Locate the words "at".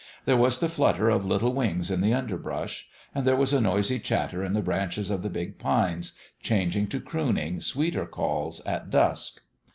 8.61-8.89